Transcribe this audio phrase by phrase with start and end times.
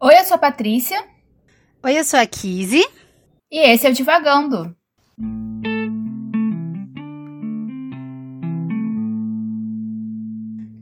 [0.00, 1.04] Oi, eu sou a Patrícia.
[1.82, 2.86] Oi, eu sou a Kizzy.
[3.50, 4.72] E esse é o Divagando.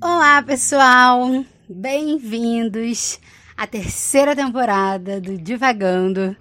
[0.03, 1.43] Olá, pessoal!
[1.67, 3.19] Bem-vindos
[3.57, 6.37] à terceira temporada do Divagando,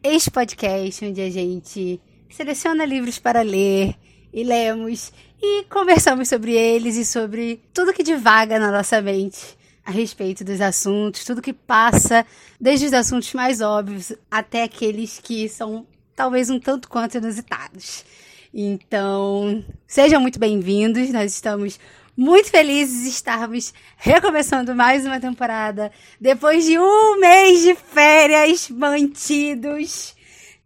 [0.00, 2.00] este podcast onde a gente
[2.30, 3.96] seleciona livros para ler
[4.32, 5.12] e lemos
[5.42, 10.60] e conversamos sobre eles e sobre tudo que divaga na nossa mente a respeito dos
[10.60, 12.24] assuntos, tudo que passa,
[12.60, 18.04] desde os assuntos mais óbvios até aqueles que são talvez um tanto quanto inusitados.
[18.52, 21.10] Então, sejam muito bem-vindos.
[21.10, 21.78] Nós estamos
[22.16, 25.90] muito felizes de estarmos recomeçando mais uma temporada
[26.20, 30.14] depois de um mês de férias mantidos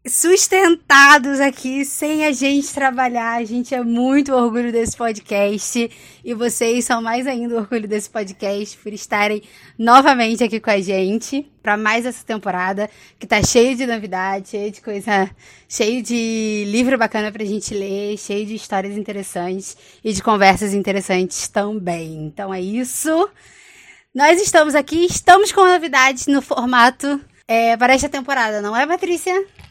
[0.06, 3.36] sustentados aqui sem a gente trabalhar.
[3.36, 5.90] A gente é muito orgulho desse podcast
[6.22, 9.42] e vocês são mais ainda orgulho desse podcast por estarem
[9.78, 14.70] novamente aqui com a gente para mais essa temporada que tá cheio de novidades, cheio
[14.70, 15.30] de coisa,
[15.66, 19.74] cheio de livro bacana pra gente ler, cheio de histórias interessantes
[20.04, 22.26] e de conversas interessantes também.
[22.26, 23.30] Então é isso.
[24.14, 27.18] Nós estamos aqui, estamos com novidades no formato
[27.48, 29.63] é, para esta temporada, não é, Patrícia?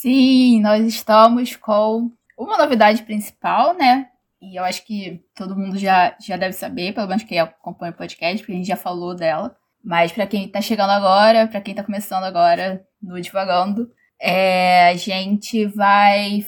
[0.00, 4.08] Sim, nós estamos com uma novidade principal, né?
[4.40, 7.94] E eu acho que todo mundo já, já deve saber, pelo menos quem acompanha o
[7.94, 9.54] podcast, porque a gente já falou dela.
[9.84, 14.96] Mas para quem tá chegando agora, para quem tá começando agora no Divagando, é, a
[14.96, 16.46] gente vai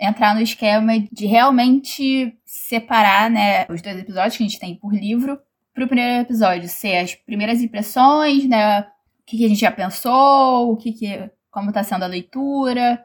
[0.00, 4.94] entrar no esquema de realmente separar, né, os dois episódios que a gente tem por
[4.94, 5.38] livro,
[5.74, 8.84] pro primeiro episódio ser as primeiras impressões, né, o
[9.26, 13.02] que, que a gente já pensou, o que, que como está sendo a leitura.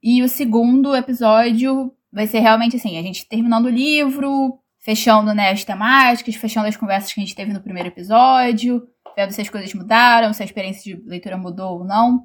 [0.00, 5.50] E o segundo episódio vai ser realmente assim, a gente terminando o livro, fechando né,
[5.50, 9.48] as temáticas, fechando as conversas que a gente teve no primeiro episódio, vendo se as
[9.48, 12.22] coisas mudaram, se a experiência de leitura mudou ou não.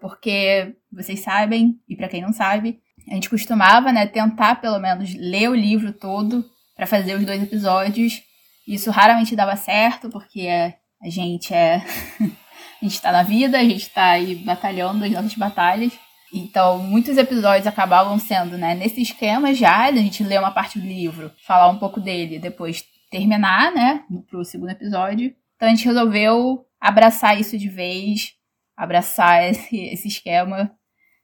[0.00, 2.78] Porque vocês sabem, e para quem não sabe,
[3.10, 7.42] a gente costumava, né, tentar pelo menos ler o livro todo para fazer os dois
[7.42, 8.22] episódios.
[8.68, 11.82] Isso raramente dava certo, porque a gente é
[12.80, 15.92] A gente tá na vida, a gente tá aí batalhando as nossas batalhas.
[16.32, 20.86] Então, muitos episódios acabavam sendo, né, nesse esquema já, a gente lê uma parte do
[20.86, 25.34] livro, falar um pouco dele, depois terminar, né, pro segundo episódio.
[25.56, 28.34] Então, a gente resolveu abraçar isso de vez,
[28.76, 30.70] abraçar esse, esse esquema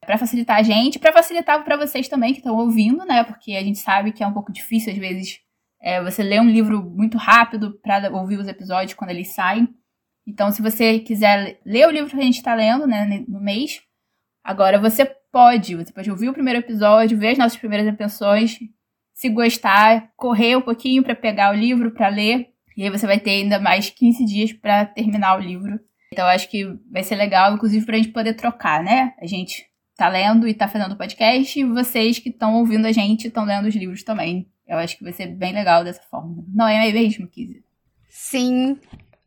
[0.01, 3.63] para facilitar a gente, para facilitar para vocês também que estão ouvindo, né, porque a
[3.63, 5.39] gente sabe que é um pouco difícil às vezes
[5.81, 9.69] é, você ler um livro muito rápido para ouvir os episódios quando eles saem.
[10.27, 13.81] Então, se você quiser ler o livro que a gente está lendo, né, no mês,
[14.43, 15.77] agora você pode.
[15.77, 18.59] Você pode ouvir o primeiro episódio, ver as nossas primeiras impressões,
[19.13, 22.49] se gostar, correr um pouquinho para pegar o livro para ler.
[22.77, 25.79] E aí você vai ter ainda mais 15 dias para terminar o livro.
[26.13, 29.15] Então, acho que vai ser legal, inclusive, para a gente poder trocar, né?
[29.21, 33.27] A gente tá lendo e tá fazendo podcast, e vocês que estão ouvindo a gente
[33.27, 34.49] estão lendo os livros também.
[34.67, 36.45] Eu acho que vai ser bem legal dessa forma.
[36.49, 37.65] Não é mesmo, Kizzy?
[38.09, 38.79] Sim,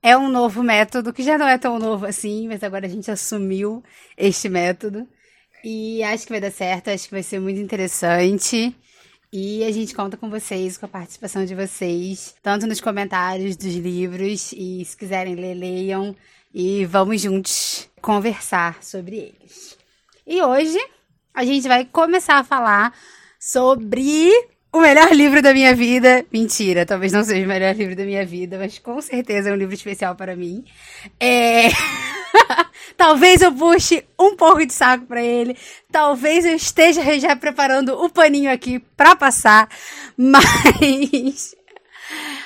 [0.07, 3.12] é um novo método, que já não é tão novo assim, mas agora a gente
[3.12, 3.84] assumiu
[4.18, 5.06] este método.
[5.62, 8.73] E acho que vai dar certo, acho que vai ser muito interessante.
[9.34, 13.75] E a gente conta com vocês, com a participação de vocês, tanto nos comentários dos
[13.75, 16.16] livros, e se quiserem ler, leiam.
[16.53, 19.78] E vamos juntos conversar sobre eles.
[20.25, 20.79] E hoje
[21.34, 22.94] a gente vai começar a falar
[23.38, 24.31] sobre
[24.77, 26.25] o melhor livro da minha vida.
[26.31, 29.55] Mentira, talvez não seja o melhor livro da minha vida, mas com certeza é um
[29.55, 30.63] livro especial para mim.
[31.19, 31.69] É.
[32.95, 35.57] talvez eu puxe um pouco de saco para ele.
[35.91, 39.67] Talvez eu esteja já preparando o paninho aqui para passar.
[40.16, 41.55] Mas.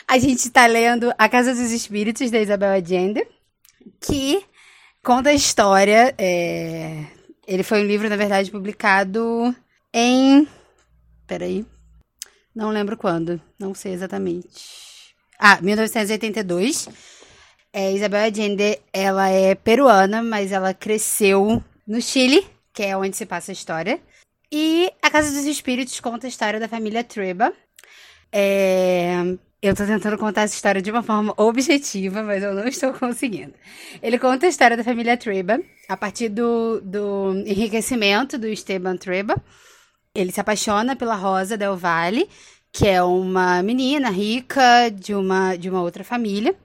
[0.08, 3.26] A gente está lendo A Casa dos Espíritos, da Isabel Allende,
[4.00, 4.44] que
[5.04, 6.16] conta a história.
[6.18, 7.06] É...
[7.48, 9.56] Ele foi um livro, na verdade, publicado
[9.94, 10.48] em.
[11.28, 11.66] Peraí,
[12.56, 14.48] não lembro quando, não sei exatamente.
[15.40, 16.88] Ah, 1982.
[17.74, 23.26] É, Isabel Allende, ela é peruana, mas ela cresceu no Chile, que é onde se
[23.26, 24.00] passa a história.
[24.52, 27.54] E A Casa dos Espíritos conta a história da família Treba.
[28.32, 29.16] É,
[29.62, 33.54] eu tô tentando contar essa história de uma forma objetiva, mas eu não estou conseguindo.
[34.02, 39.42] Ele conta a história da família Treba a partir do, do enriquecimento do Esteban Treba
[40.14, 42.30] ele se apaixona pela Rosa Del Valle,
[42.72, 46.56] que é uma menina rica de uma, de uma outra família.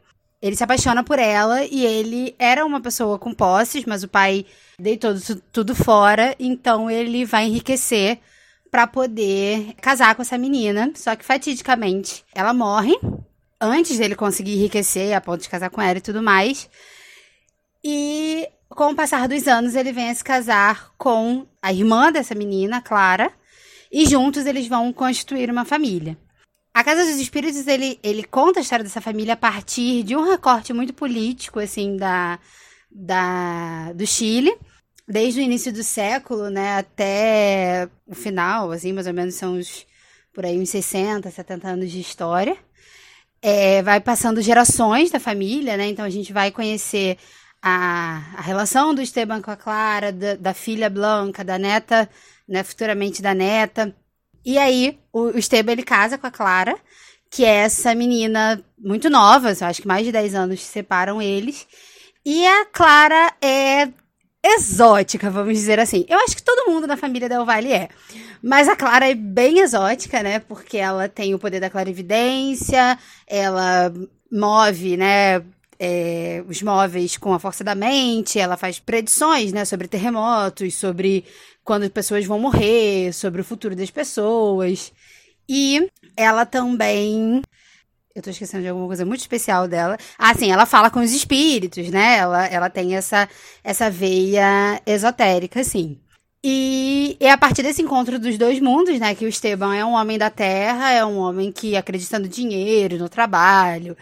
[0.40, 4.44] Ele se apaixona por ela e ele era uma pessoa com posses, mas o pai
[4.78, 5.14] deitou
[5.52, 8.18] tudo, fora, então ele vai enriquecer
[8.70, 10.92] para poder casar com essa menina.
[10.94, 12.94] Só que fatidicamente ela morre
[13.60, 16.68] antes dele conseguir enriquecer a ponto de casar com ela e tudo mais.
[17.82, 22.34] E com o passar dos anos, ele vem a se casar com a irmã dessa
[22.34, 23.32] menina, Clara,
[23.90, 26.18] e juntos eles vão constituir uma família.
[26.74, 30.28] A Casa dos Espíritos, ele, ele conta a história dessa família a partir de um
[30.28, 32.38] recorte muito político, assim, da,
[32.90, 34.54] da, do Chile,
[35.08, 39.86] desde o início do século, né, até o final, assim, mais ou menos são uns,
[40.34, 42.56] por aí, uns 60, 70 anos de história.
[43.40, 47.16] É, vai passando gerações da família, né, então a gente vai conhecer
[47.68, 52.08] a, a relação do Esteban com a Clara, da, da filha Blanca, da neta,
[52.48, 53.92] né, futuramente da neta.
[54.44, 56.76] E aí, o, o Esteban, ele casa com a Clara,
[57.28, 61.66] que é essa menina muito nova, acho que mais de 10 anos separam eles.
[62.24, 63.88] E a Clara é
[64.44, 66.06] exótica, vamos dizer assim.
[66.08, 67.88] Eu acho que todo mundo na família Del Valle é.
[68.40, 70.38] Mas a Clara é bem exótica, né?
[70.38, 72.96] Porque ela tem o poder da clarividência,
[73.26, 73.92] ela
[74.30, 75.42] move, né?
[75.78, 79.64] É, os móveis com a força da mente, ela faz predições, né?
[79.64, 81.24] Sobre terremotos, sobre
[81.64, 84.92] quando as pessoas vão morrer, sobre o futuro das pessoas.
[85.48, 87.42] E ela também
[88.16, 89.98] eu tô esquecendo de alguma coisa muito especial dela.
[90.18, 92.16] Ah, sim, ela fala com os espíritos, né?
[92.16, 93.28] Ela, ela tem essa,
[93.62, 96.00] essa veia esotérica, assim.
[96.42, 99.14] E é a partir desse encontro dos dois mundos, né?
[99.14, 102.96] Que o Esteban é um homem da terra, é um homem que acredita no dinheiro,
[102.96, 103.94] no trabalho,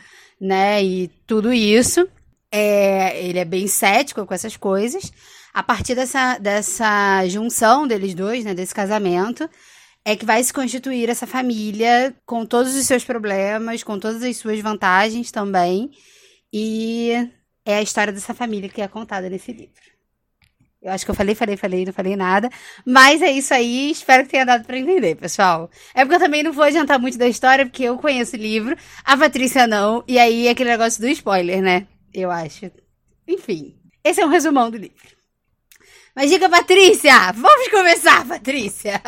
[0.45, 0.83] né?
[0.85, 2.07] E tudo isso.
[2.53, 5.13] É, ele é bem cético com essas coisas.
[5.53, 8.55] A partir dessa, dessa junção deles dois, né?
[8.55, 9.49] Desse casamento,
[10.05, 14.37] é que vai se constituir essa família com todos os seus problemas, com todas as
[14.37, 15.91] suas vantagens também.
[16.53, 17.11] E
[17.65, 19.94] é a história dessa família que é contada nesse livro.
[20.85, 22.51] Eu acho que eu falei, falei, falei, não falei nada.
[22.85, 25.71] Mas é isso aí, espero que tenha dado para entender, pessoal.
[25.95, 28.77] É porque eu também não vou adiantar muito da história, porque eu conheço o livro,
[29.03, 31.87] a Patrícia não, e aí aquele negócio do spoiler, né?
[32.13, 32.71] Eu acho.
[33.27, 35.17] Enfim, esse é um resumão do livro.
[36.15, 37.33] Mas diga, Patrícia!
[37.33, 39.01] Vamos começar, Patrícia!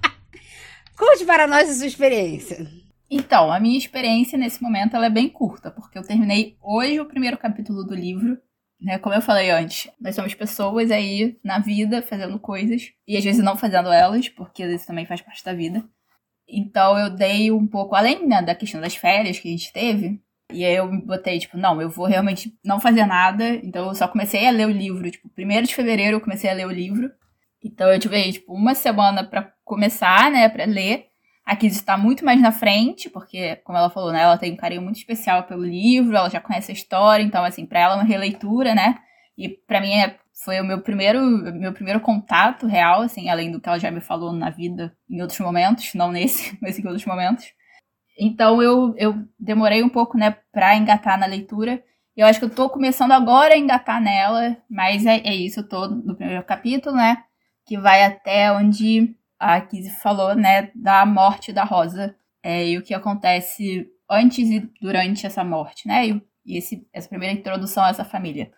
[0.96, 2.66] Conte para nós a sua experiência.
[3.10, 7.04] Então, a minha experiência nesse momento ela é bem curta, porque eu terminei hoje o
[7.04, 8.38] primeiro capítulo do livro.
[8.80, 13.24] Né, como eu falei antes, nós somos pessoas aí na vida fazendo coisas e às
[13.24, 15.82] vezes não fazendo elas, porque isso também faz parte da vida.
[16.48, 20.20] Então eu dei um pouco além né, da questão das férias que a gente teve.
[20.52, 23.48] E aí eu botei, tipo, não, eu vou realmente não fazer nada.
[23.64, 26.54] Então eu só comecei a ler o livro, tipo, primeiro de fevereiro eu comecei a
[26.54, 27.10] ler o livro.
[27.64, 31.05] Então eu tive, tipo, uma semana para começar, né, para ler.
[31.46, 34.56] A Kiz está muito mais na frente, porque, como ela falou, né, ela tem um
[34.56, 37.96] carinho muito especial pelo livro, ela já conhece a história, então, assim, para ela é
[37.98, 38.98] uma releitura, né?
[39.38, 41.20] E para mim é, foi o meu primeiro,
[41.54, 45.20] meu primeiro contato real, assim, além do que ela já me falou na vida em
[45.22, 47.44] outros momentos, não nesse, mas em outros momentos.
[48.18, 51.80] Então eu, eu demorei um pouco, né, pra engatar na leitura.
[52.16, 55.68] Eu acho que eu tô começando agora a engatar nela, mas é, é isso, eu
[55.68, 57.22] tô no primeiro capítulo, né?
[57.64, 62.82] Que vai até onde a Kizzy falou, né, da morte da Rosa é, e o
[62.82, 67.90] que acontece antes e durante essa morte, né, e, e esse, essa primeira introdução a
[67.90, 68.50] essa família.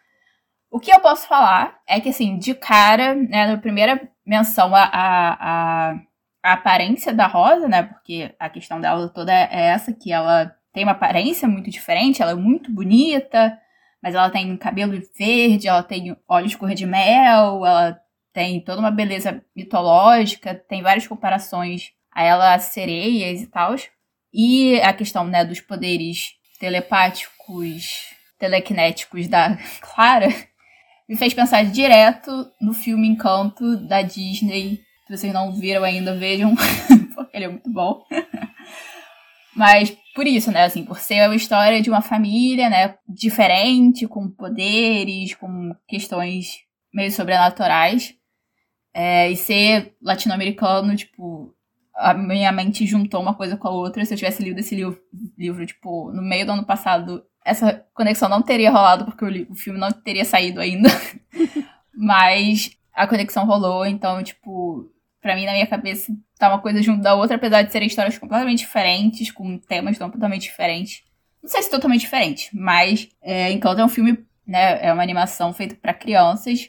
[0.70, 4.82] O que eu posso falar é que, assim, de cara, né, na primeira menção a,
[4.82, 6.00] a, a,
[6.42, 10.84] a aparência da Rosa, né, porque a questão dela toda é essa, que ela tem
[10.84, 13.58] uma aparência muito diferente, ela é muito bonita,
[14.02, 17.98] mas ela tem cabelo verde, ela tem olhos cor de mel, ela
[18.38, 23.74] tem toda uma beleza mitológica, tem várias comparações a ela a sereias e tal.
[24.32, 30.28] E a questão né, dos poderes telepáticos, telequinéticos da Clara
[31.08, 32.30] me fez pensar direto
[32.60, 34.82] no filme Encanto da Disney.
[35.08, 36.54] Se vocês não viram ainda, vejam,
[37.16, 38.04] porque ele é muito bom.
[39.56, 44.30] Mas por isso, né, assim, por ser uma história de uma família, né, diferente, com
[44.30, 46.58] poderes, com questões
[46.94, 48.16] meio sobrenaturais.
[49.00, 51.54] É, e ser latino-americano, tipo,
[51.94, 54.04] a minha mente juntou uma coisa com a outra.
[54.04, 55.00] Se eu tivesse lido esse livro,
[55.38, 59.54] livro tipo, no meio do ano passado, essa conexão não teria rolado, porque o, o
[59.54, 60.88] filme não teria saído ainda.
[61.94, 64.90] Mas a conexão rolou, então, tipo,
[65.22, 68.18] pra mim, na minha cabeça, tá uma coisa junto da outra, apesar de serem histórias
[68.18, 71.04] completamente diferentes, com temas totalmente diferentes.
[71.40, 75.52] Não sei se totalmente diferente, mas é, Encanto é um filme, né, é uma animação
[75.52, 76.68] feita para crianças.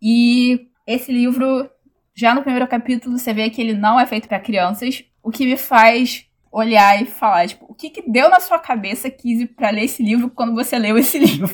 [0.00, 1.68] E esse livro,
[2.14, 5.46] já no primeiro capítulo, você vê que ele não é feito para crianças, o que
[5.46, 9.70] me faz olhar e falar, tipo, o que, que deu na sua cabeça, Kizzy, para
[9.70, 11.52] ler esse livro quando você leu esse livro?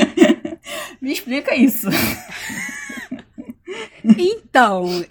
[1.00, 1.88] me explica isso.
[4.04, 5.04] então,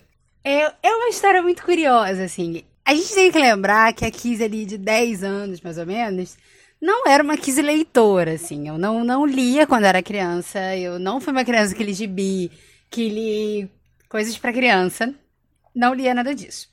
[0.44, 2.64] é, é uma história muito curiosa, assim.
[2.86, 6.38] A gente tem que lembrar que a Kizzy ali de 10 anos, mais ou menos,
[6.82, 8.68] não era uma quise leitora, assim.
[8.68, 10.76] Eu não, não lia quando era criança.
[10.76, 12.52] Eu não fui uma criança que li gibi,
[12.90, 13.72] que li
[14.10, 15.14] coisas para criança.
[15.74, 16.70] Não lia nada disso.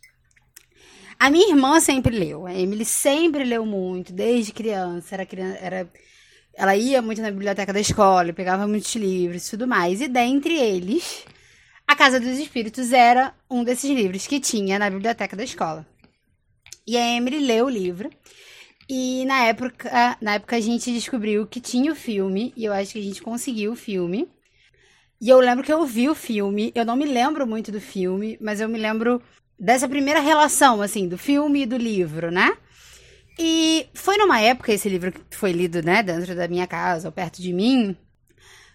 [1.18, 2.46] A minha irmã sempre leu.
[2.46, 5.14] A Emily sempre leu muito, desde criança.
[5.14, 5.90] Era criança, era
[6.54, 10.00] ela ia muito na biblioteca da escola, pegava muitos livros e tudo mais.
[10.00, 11.24] E dentre eles,
[11.86, 15.86] A Casa dos Espíritos era um desses livros que tinha na biblioteca da escola.
[16.86, 18.10] E a Emily leu o livro.
[18.88, 22.92] E na época, na época a gente descobriu que tinha o filme, e eu acho
[22.92, 24.28] que a gente conseguiu o filme.
[25.22, 28.36] E eu lembro que eu vi o filme, eu não me lembro muito do filme,
[28.40, 29.22] mas eu me lembro
[29.56, 32.52] dessa primeira relação, assim, do filme e do livro, né?
[33.38, 37.12] E foi numa época, esse livro que foi lido, né, dentro da minha casa, ou
[37.12, 37.96] perto de mim,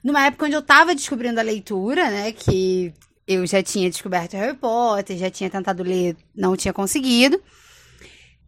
[0.01, 2.94] numa época onde eu tava descobrindo a leitura, né, que
[3.27, 7.42] eu já tinha descoberto Harry Potter, já tinha tentado ler, não tinha conseguido.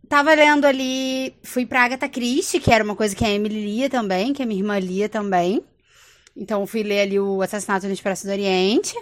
[0.08, 3.89] Tava lendo ali, fui pra Agatha Christie, que era uma coisa que a Emily lia
[3.89, 5.62] também, que a minha irmã lia também.
[6.36, 8.95] Então fui ler ali o Assassinato no Expresso do Oriente.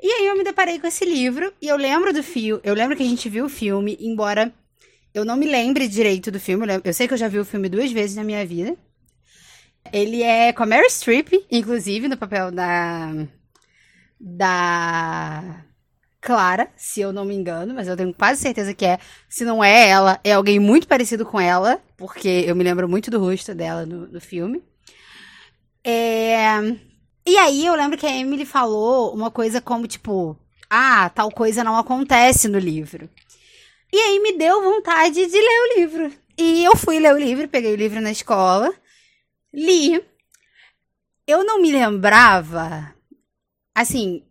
[0.00, 2.96] E aí eu me deparei com esse livro, e eu lembro do filme, eu lembro
[2.96, 4.52] que a gente viu o filme, embora
[5.12, 6.66] eu não me lembre direito do filme.
[6.84, 8.76] Eu sei que eu já vi o filme duas vezes na minha vida.
[9.92, 13.26] Ele é com a Mary Streep, inclusive, no papel da.
[14.20, 15.64] Da.
[16.20, 18.98] Clara, se eu não me engano, mas eu tenho quase certeza que é.
[19.28, 23.10] Se não é ela, é alguém muito parecido com ela, porque eu me lembro muito
[23.10, 24.62] do rosto dela no, no filme.
[25.84, 26.46] É...
[27.26, 30.36] E aí eu lembro que a Emily falou uma coisa como, tipo,
[30.70, 33.08] ah, tal coisa não acontece no livro.
[33.92, 36.12] E aí me deu vontade de ler o livro.
[36.36, 38.72] E eu fui ler o livro, peguei o livro na escola,
[39.52, 40.02] li.
[41.26, 42.94] Eu não me lembrava.
[43.74, 44.24] Assim,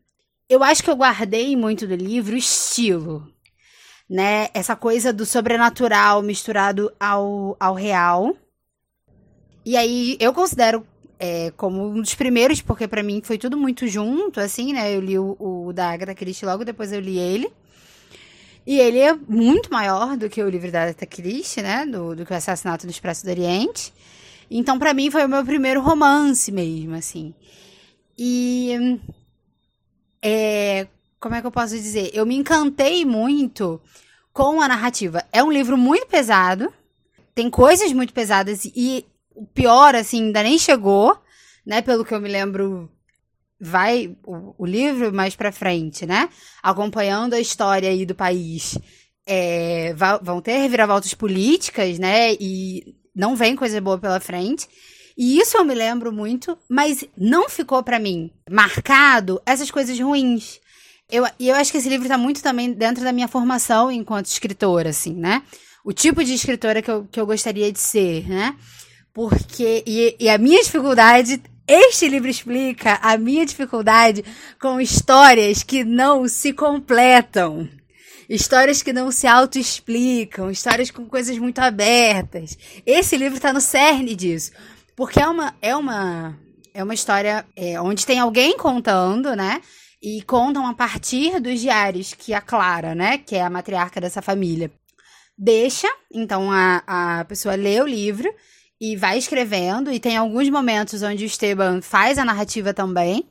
[0.50, 3.32] eu acho que eu guardei muito do livro o estilo,
[4.10, 4.50] né?
[4.54, 8.36] Essa coisa do sobrenatural misturado ao, ao real.
[9.66, 10.88] E aí eu considero
[11.20, 14.96] é, como um dos primeiros, porque para mim foi tudo muito junto, assim, né?
[14.96, 17.52] Eu li o, o da Agatha Christie logo depois eu li ele.
[18.66, 21.86] E ele é muito maior do que o livro da Agatha Christie, né?
[21.86, 23.94] Do, do que o Assassinato do Expresso do Oriente.
[24.52, 27.34] Então, para mim, foi o meu primeiro romance mesmo, assim.
[28.18, 29.00] E.
[30.22, 30.88] É,
[31.20, 32.12] como é que eu posso dizer?
[32.14, 33.82] Eu me encantei muito
[34.34, 35.24] com a narrativa.
[35.32, 36.72] É um livro muito pesado,
[37.34, 39.06] tem coisas muito pesadas e
[39.38, 41.16] o pior, assim, ainda nem chegou,
[41.66, 41.82] né?
[41.82, 42.90] Pelo que eu me lembro,
[43.60, 46.28] vai o, o livro mais para frente, né?
[46.64, 48.78] Acompanhando a história aí do país.
[49.26, 52.34] É, vão ter reviravoltas políticas, né?
[52.34, 54.68] E não vem coisa boa pela frente.
[55.16, 60.60] E isso eu me lembro muito, mas não ficou para mim marcado essas coisas ruins.
[61.10, 64.28] Eu, e eu acho que esse livro tá muito também dentro da minha formação enquanto
[64.28, 65.44] escritora, assim, né?
[65.84, 68.56] O tipo de escritora que eu, que eu gostaria de ser, né?
[69.18, 69.84] Porque.
[69.88, 74.24] E, e a minha dificuldade este livro explica a minha dificuldade
[74.62, 77.68] com histórias que não se completam.
[78.30, 82.56] Histórias que não se auto-explicam, histórias com coisas muito abertas.
[82.86, 84.52] Esse livro está no cerne disso.
[84.96, 86.38] Porque é uma, é uma,
[86.72, 89.64] é uma história é, onde tem alguém contando, né?
[90.00, 93.18] E contam a partir dos diários que a Clara, né?
[93.18, 94.72] Que é a matriarca dessa família,
[95.36, 95.88] deixa.
[96.14, 96.84] Então a,
[97.20, 98.32] a pessoa lê o livro
[98.80, 103.28] e vai escrevendo, e tem alguns momentos onde o Esteban faz a narrativa também.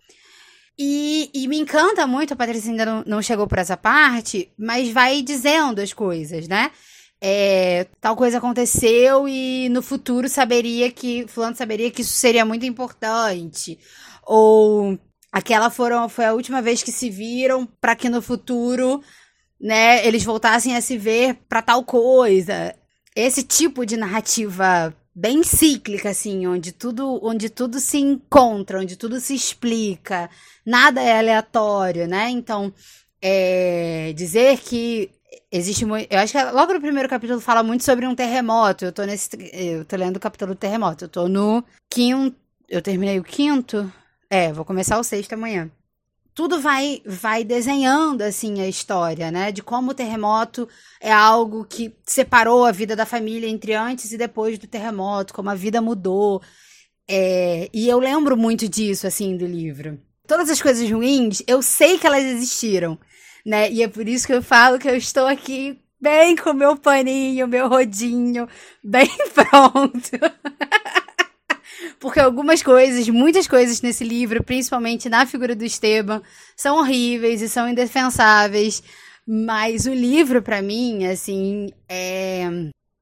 [0.78, 4.90] E, e me encanta muito, a Patrícia ainda não, não chegou por essa parte, mas
[4.90, 6.70] vai dizendo as coisas, né?
[7.20, 11.26] É, tal coisa aconteceu e no futuro saberia que.
[11.28, 13.78] Fulano saberia que isso seria muito importante.
[14.22, 14.98] Ou
[15.32, 19.02] aquela foram, foi a última vez que se viram para que no futuro,
[19.60, 22.74] né, eles voltassem a se ver para tal coisa.
[23.14, 29.18] Esse tipo de narrativa bem cíclica, assim, onde tudo, onde tudo se encontra, onde tudo
[29.18, 30.28] se explica,
[30.64, 32.28] nada é aleatório, né?
[32.28, 32.72] Então,
[33.22, 35.10] é, dizer que
[35.50, 36.12] existe muito.
[36.12, 38.84] Eu acho que logo no primeiro capítulo fala muito sobre um terremoto.
[38.84, 39.30] Eu tô nesse.
[39.52, 41.04] Eu tô lendo o capítulo do terremoto.
[41.06, 42.36] Eu tô no quinto.
[42.68, 43.90] Eu terminei o quinto.
[44.30, 45.70] É, vou começar o sexto amanhã
[46.36, 49.50] tudo vai vai desenhando assim a história, né?
[49.50, 50.68] De como o terremoto
[51.00, 55.48] é algo que separou a vida da família entre antes e depois do terremoto, como
[55.48, 56.42] a vida mudou.
[57.08, 59.98] É, e eu lembro muito disso assim do livro.
[60.28, 62.98] Todas as coisas ruins, eu sei que elas existiram,
[63.44, 63.72] né?
[63.72, 67.48] E é por isso que eu falo que eu estou aqui bem com meu paninho,
[67.48, 68.46] meu rodinho,
[68.84, 70.10] bem pronto.
[71.98, 76.22] Porque algumas coisas, muitas coisas nesse livro, principalmente na figura do Esteban,
[76.56, 78.82] são horríveis e são indefensáveis.
[79.26, 82.44] Mas o livro, para mim, assim, é,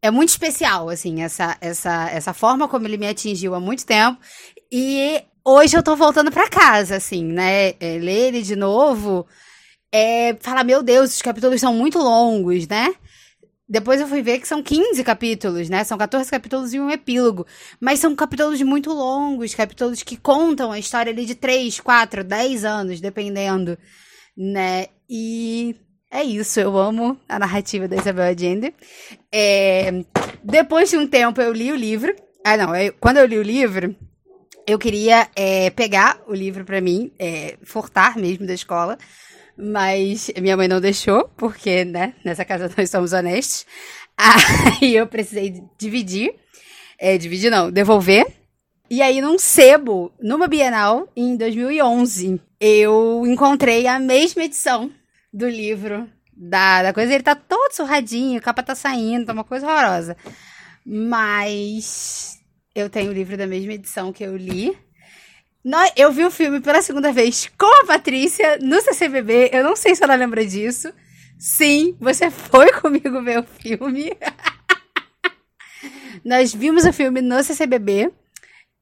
[0.02, 4.18] é muito especial, assim, essa, essa, essa forma como ele me atingiu há muito tempo.
[4.72, 7.74] E hoje eu tô voltando para casa, assim, né?
[7.80, 9.26] É, ler ele de novo,
[9.92, 12.94] é, falar, meu Deus, os capítulos são muito longos, né?
[13.68, 15.84] Depois eu fui ver que são 15 capítulos, né?
[15.84, 17.46] São 14 capítulos e um epílogo.
[17.80, 22.64] Mas são capítulos muito longos, capítulos que contam a história ali de 3, 4, 10
[22.64, 23.78] anos, dependendo,
[24.36, 24.88] né?
[25.08, 25.76] E
[26.10, 28.74] é isso, eu amo a narrativa da Isabel Allende.
[29.32, 30.04] É,
[30.42, 32.14] depois de um tempo eu li o livro.
[32.44, 33.96] Ah, não, eu, quando eu li o livro,
[34.66, 38.98] eu queria é, pegar o livro para mim, é, furtar mesmo da escola,
[39.56, 43.66] mas minha mãe não deixou, porque, né, nessa casa nós somos honestos.
[44.16, 46.34] Aí eu precisei dividir,
[46.98, 48.26] é, dividir não, devolver.
[48.90, 54.90] E aí, num sebo, numa Bienal, em 2011, eu encontrei a mesma edição
[55.32, 57.14] do livro da, da coisa.
[57.14, 60.16] Ele tá todo surradinho, a capa tá saindo, tá uma coisa horrorosa.
[60.84, 62.38] Mas
[62.74, 64.76] eu tenho o livro da mesma edição que eu li.
[65.96, 69.50] Eu vi o filme pela segunda vez com a Patrícia no CCBB.
[69.52, 70.92] Eu não sei se ela lembra disso.
[71.38, 74.12] Sim, você foi comigo ver o filme.
[76.24, 78.10] Nós vimos o filme no CCBB,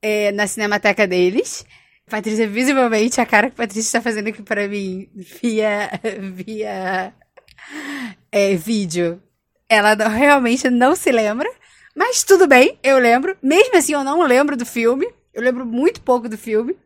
[0.00, 1.64] é, na cinemateca deles.
[2.10, 5.88] Patrícia, visivelmente, a cara que a Patrícia está fazendo aqui para mim via,
[6.34, 7.14] via
[8.30, 9.22] é, vídeo,
[9.68, 11.50] ela não, realmente não se lembra.
[11.94, 13.36] Mas tudo bem, eu lembro.
[13.42, 15.06] Mesmo assim, eu não lembro do filme.
[15.32, 16.76] Eu lembro muito pouco do filme.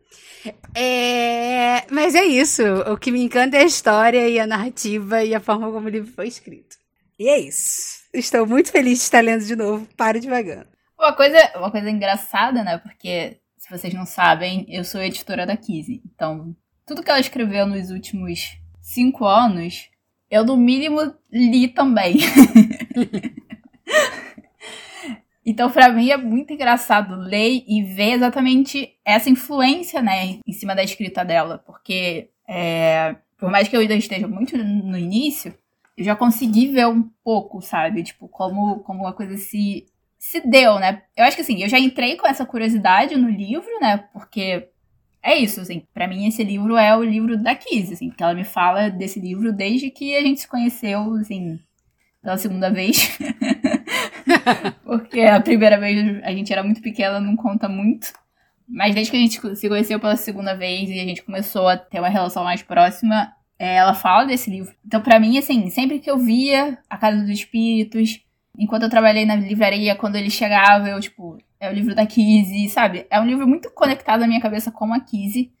[0.75, 1.85] É...
[1.91, 2.63] Mas é isso.
[2.91, 5.89] O que me encanta é a história e a narrativa e a forma como o
[5.89, 6.77] livro foi escrito.
[7.19, 8.03] E é isso.
[8.13, 9.87] Estou muito feliz de estar lendo de novo.
[9.97, 10.67] Pare devagar.
[10.97, 12.77] Uma coisa, uma coisa engraçada, né?
[12.77, 16.01] Porque se vocês não sabem, eu sou editora da Kizzy.
[16.05, 19.89] Então, tudo que ela escreveu nos últimos cinco anos,
[20.31, 22.17] eu no mínimo li também.
[25.49, 30.75] então, para mim é muito engraçado ler e ver exatamente essa influência, né, em cima
[30.75, 35.57] da escrita dela, porque é, por mais que eu ainda esteja muito no início,
[35.95, 39.85] eu já consegui ver um pouco, sabe, tipo como como a coisa se
[40.19, 41.03] se deu, né?
[41.15, 43.97] Eu acho que assim, eu já entrei com essa curiosidade no livro, né?
[44.11, 44.67] Porque
[45.23, 48.33] é isso, assim, para mim esse livro é o livro da Kiss, assim, que ela
[48.33, 51.57] me fala desse livro desde que a gente se conheceu, assim,
[52.21, 53.17] pela segunda vez.
[54.83, 58.13] Porque a primeira vez a gente era muito pequena, não conta muito.
[58.67, 61.77] Mas desde que a gente se conheceu pela segunda vez e a gente começou a
[61.77, 64.73] ter uma relação mais próxima, é, ela fala desse livro.
[64.85, 68.19] Então, para mim, assim, sempre que eu via A Casa dos Espíritos,
[68.57, 72.69] enquanto eu trabalhei na livraria, quando ele chegava, eu, tipo, é o livro da Kizzy,
[72.69, 73.07] sabe?
[73.09, 75.51] É um livro muito conectado à minha cabeça com a Kizzy.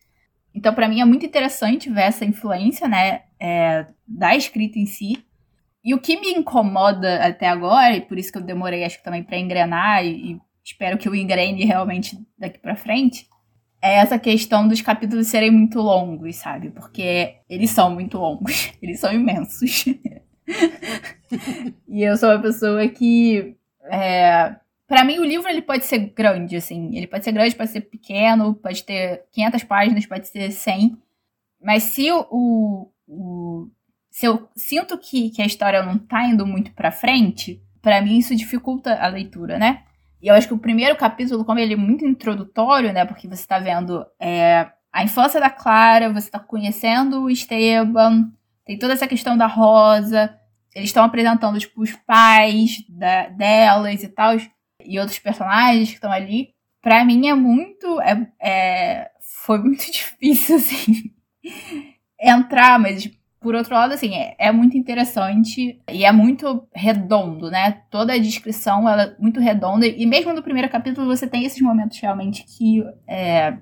[0.53, 5.23] Então, para mim, é muito interessante ver essa influência, né, é, da escrita em si.
[5.87, 9.05] E o que me incomoda até agora, e por isso que eu demorei, acho que
[9.05, 13.25] também, para engrenar, e, e espero que eu engrene realmente daqui para frente,
[13.81, 16.71] é essa questão dos capítulos serem muito longos, sabe?
[16.71, 19.85] Porque eles são muito longos, eles são imensos.
[21.87, 23.55] e eu sou uma pessoa que.
[23.85, 26.97] É, para mim, o livro ele pode ser grande, assim.
[26.97, 30.97] Ele pode ser grande, pode ser pequeno, pode ter 500 páginas, pode ter 100.
[31.61, 32.91] Mas se o.
[33.07, 33.69] o
[34.17, 38.17] se eu sinto que, que a história não tá indo muito pra frente, para mim
[38.17, 39.83] isso dificulta a leitura, né?
[40.19, 43.05] E eu acho que o primeiro capítulo, como ele é muito introdutório, né?
[43.05, 48.31] Porque você tá vendo é, a infância da Clara, você tá conhecendo o Esteban,
[48.65, 50.35] tem toda essa questão da Rosa.
[50.73, 54.35] Eles estão apresentando, tipo, os pais da, delas e tal.
[54.83, 56.55] E outros personagens que estão ali.
[56.81, 58.01] Pra mim é muito.
[58.01, 59.11] É, é,
[59.45, 61.13] foi muito difícil, assim,
[62.19, 63.07] entrar, mas
[63.47, 67.81] por outro lado, assim, é, é, muito interessante e é muito redondo, né?
[67.89, 69.87] Toda a descrição ela é muito redonda.
[69.87, 73.53] E mesmo no primeiro capítulo você tem esses momentos realmente que, é,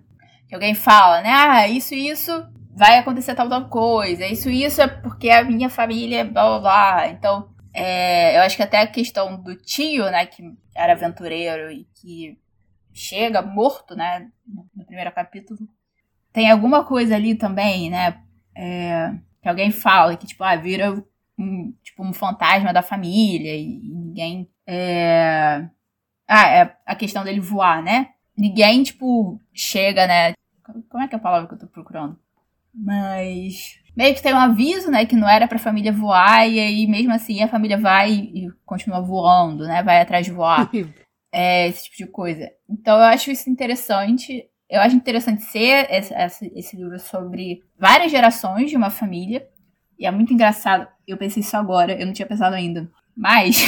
[0.47, 1.29] que alguém fala, né?
[1.29, 2.31] Ah, isso e isso
[2.75, 4.25] vai acontecer tal tal coisa.
[4.25, 7.07] Isso isso é porque a minha família blá blá blá.
[7.09, 11.85] Então, é, eu acho que até a questão do tio, né, que era aventureiro e
[11.93, 12.39] que
[12.91, 15.59] chega morto, né, no primeiro capítulo,
[16.33, 18.19] tem alguma coisa ali também, né,
[18.57, 19.13] é,
[19.45, 20.91] que alguém fala que, tipo, ah, vira
[21.37, 24.49] um, tipo, um fantasma da família e, ninguém...
[24.65, 25.69] É...
[26.27, 28.09] Ah, é a questão dele voar, né?
[28.35, 30.33] Ninguém, tipo, chega, né?
[30.89, 32.19] Como é que é a palavra que eu tô procurando?
[32.73, 36.87] Mas meio que tem um aviso, né, que não era pra família voar, e aí
[36.87, 40.71] mesmo assim a família vai e continua voando, né, vai atrás de voar.
[41.31, 42.51] é, esse tipo de coisa.
[42.67, 44.49] Então eu acho isso interessante.
[44.69, 49.47] Eu acho interessante ser esse, esse, livro sobre várias gerações de uma família.
[49.97, 50.87] E é muito engraçado.
[51.07, 52.89] Eu pensei isso agora, eu não tinha pensado ainda.
[53.15, 53.63] Mas,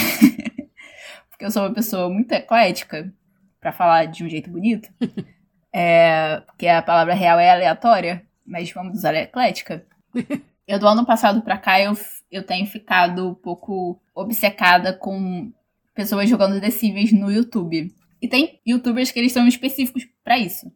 [1.30, 3.12] porque eu sou uma pessoa muito eclética,
[3.60, 4.88] para falar de um jeito bonito.
[5.72, 9.84] é, porque a palavra real é aleatória, mas vamos usar eclética.
[10.66, 11.96] Eu, do ano passado pra cá, eu,
[12.30, 15.50] eu tenho ficado um pouco obcecada com
[15.94, 17.90] pessoas jogando The Sims no YouTube.
[18.20, 20.70] E tem youtubers que eles são específicos para isso.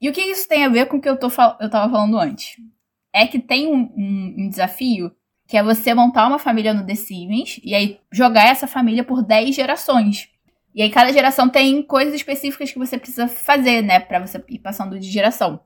[0.00, 1.26] E o que isso tem a ver com o que eu, tô,
[1.60, 2.56] eu tava falando antes?
[3.12, 5.10] É que tem um, um, um desafio
[5.46, 9.22] que é você montar uma família no The Sims e aí jogar essa família por
[9.22, 10.28] 10 gerações.
[10.74, 14.58] E aí cada geração tem coisas específicas que você precisa fazer, né, para você ir
[14.58, 15.60] passando de geração.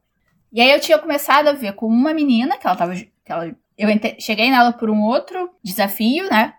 [0.53, 3.55] E aí eu tinha começado a ver com uma menina que ela tava que ela
[3.77, 6.55] eu cheguei nela por um outro desafio, né?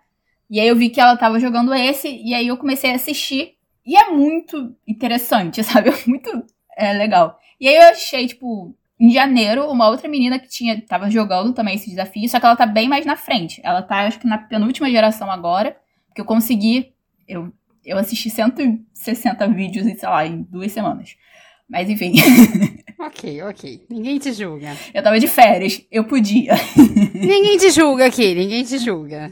[0.50, 3.54] E aí eu vi que ela tava jogando esse, e aí eu comecei a assistir.
[3.86, 5.90] E é muito interessante, sabe?
[5.90, 6.30] É muito
[6.76, 7.38] é, legal.
[7.60, 11.74] E aí eu achei, tipo, em janeiro, uma outra menina que tinha tava jogando também
[11.74, 13.60] esse desafio, só que ela tá bem mais na frente.
[13.64, 15.76] Ela tá, acho que na penúltima geração agora,
[16.14, 16.92] que eu consegui.
[17.26, 17.52] Eu,
[17.84, 21.16] eu assisti 160 vídeos, sei lá, em duas semanas.
[21.68, 22.14] Mas enfim.
[22.96, 23.86] Ok, ok.
[23.90, 24.74] Ninguém te julga.
[24.94, 26.54] Eu tava de férias, eu podia.
[27.12, 29.30] ninguém te julga aqui, ninguém te julga.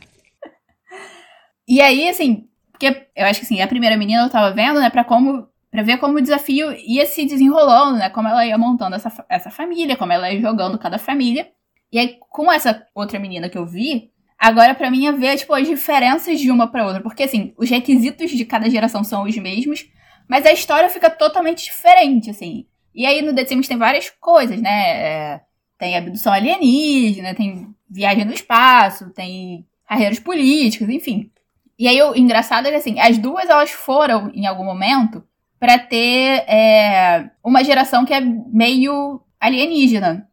[1.67, 4.91] E aí, assim, porque eu acho que assim, a primeira menina eu tava vendo, né,
[4.91, 5.49] pra como.
[5.73, 8.11] Pra ver como o desafio ia se desenrolando, né?
[8.11, 11.51] Como ela ia montando essa, essa família, como ela ia jogando cada família.
[11.91, 15.55] E aí, com essa outra menina que eu vi, agora para mim é ver, tipo,
[15.55, 17.01] as diferenças de uma para outra.
[17.01, 19.89] Porque, assim, os requisitos de cada geração são os mesmos,
[20.29, 22.67] mas a história fica totalmente diferente, assim.
[22.95, 24.91] E aí no The Sims tem várias coisas, né?
[24.91, 25.41] É,
[25.79, 31.31] tem abdução alienígena, tem viagem no espaço, tem carreiras políticas, enfim.
[31.79, 35.25] E aí o engraçado é que assim, as duas elas foram em algum momento
[35.63, 40.27] para ter é, uma geração que é meio alienígena.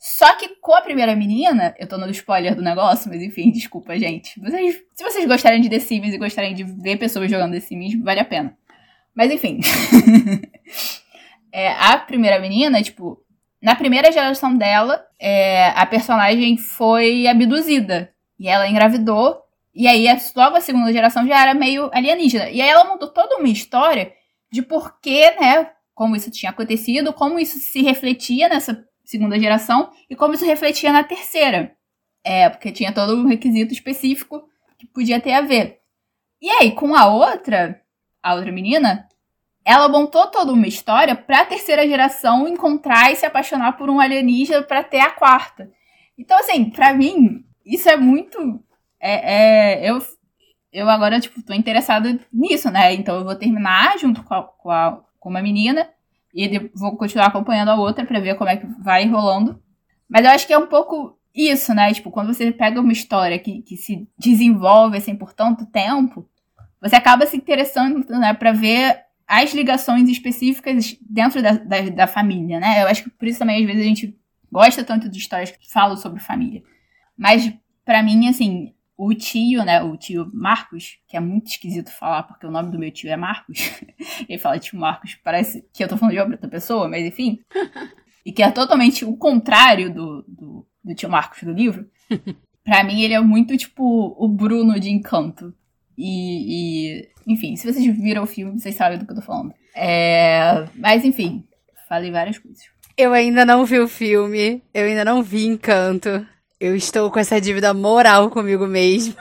[0.00, 3.96] Só que com a primeira menina, eu tô no spoiler do negócio, mas enfim, desculpa,
[3.96, 4.40] gente.
[4.40, 8.02] Vocês, se vocês gostarem de The Sims e gostarem de ver pessoas jogando The Sims,
[8.02, 8.56] vale a pena.
[9.14, 9.60] Mas enfim.
[11.52, 13.24] é, a primeira menina, tipo,
[13.62, 18.12] na primeira geração dela, é, a personagem foi abduzida.
[18.40, 19.38] E ela engravidou.
[19.72, 22.50] E aí, logo a segunda geração já era meio alienígena.
[22.50, 24.12] E aí ela montou toda uma história
[24.54, 29.90] de por que, né, como isso tinha acontecido, como isso se refletia nessa segunda geração
[30.08, 31.76] e como isso refletia na terceira.
[32.22, 35.80] É, porque tinha todo um requisito específico que podia ter a ver.
[36.40, 37.82] E aí, com a outra,
[38.22, 39.08] a outra menina,
[39.64, 43.98] ela montou toda uma história para a terceira geração encontrar e se apaixonar por um
[43.98, 45.68] alienígena para ter a quarta.
[46.16, 48.62] Então, assim, para mim, isso é muito.
[49.00, 50.00] É, é, eu,
[50.74, 52.92] eu agora, tipo, tô interessada nisso, né?
[52.92, 55.88] Então eu vou terminar junto com, a, com, a, com uma menina
[56.34, 59.62] e vou continuar acompanhando a outra para ver como é que vai rolando.
[60.08, 61.94] Mas eu acho que é um pouco isso, né?
[61.94, 66.28] Tipo, quando você pega uma história que, que se desenvolve assim por tanto tempo,
[66.82, 72.58] você acaba se interessando, né, para ver as ligações específicas dentro da, da, da, família,
[72.58, 72.82] né?
[72.82, 74.18] Eu acho que por isso também, às vezes, a gente
[74.50, 76.62] gosta tanto de histórias que falam sobre família.
[77.16, 77.50] Mas,
[77.84, 79.82] para mim, assim, o tio, né?
[79.82, 83.16] O tio Marcos, que é muito esquisito falar, porque o nome do meu tio é
[83.16, 83.58] Marcos.
[84.28, 87.40] Ele fala tio Marcos, parece que eu tô falando de outra pessoa, mas enfim.
[88.26, 91.86] E que é totalmente o contrário do, do, do tio Marcos do livro.
[92.64, 95.52] Pra mim, ele é muito tipo o Bruno de Encanto.
[95.98, 99.52] E, e, enfim, se vocês viram o filme, vocês sabem do que eu tô falando.
[99.74, 101.44] É, mas, enfim,
[101.86, 102.64] falei várias coisas.
[102.96, 106.26] Eu ainda não vi o filme, eu ainda não vi Encanto.
[106.60, 109.14] Eu estou com essa dívida moral comigo mesmo.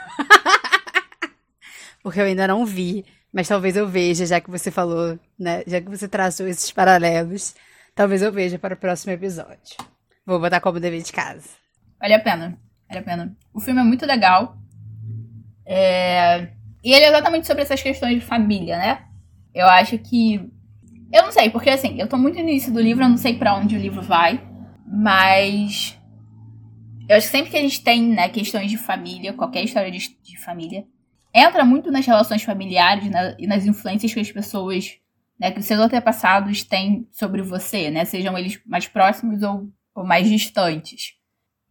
[2.04, 3.06] Porque eu ainda não vi.
[3.32, 5.63] Mas talvez eu veja, já que você falou, né?
[5.65, 7.56] Já que você traçou esses paralelos.
[7.96, 9.78] Talvez eu veja para o próximo episódio.
[10.26, 11.50] Vou botar como dever de casa.
[12.00, 12.58] Vale a pena.
[12.88, 13.38] Vale a pena.
[13.54, 14.58] O filme é muito legal.
[15.65, 16.50] É...
[16.84, 19.06] E ele é exatamente sobre essas questões de família, né?
[19.54, 20.50] Eu acho que.
[21.12, 23.38] Eu não sei, porque assim, eu tô muito no início do livro, eu não sei
[23.38, 24.41] para onde o livro vai,
[24.86, 25.98] mas.
[27.08, 30.18] Eu acho que sempre que a gente tem, né, questões de família, qualquer história de,
[30.22, 30.86] de família,
[31.34, 34.98] entra muito nas relações familiares né, e nas influências que as pessoas,
[35.39, 38.06] né, que os seus antepassados têm sobre você, né?
[38.06, 41.16] Sejam eles mais próximos ou, ou mais distantes.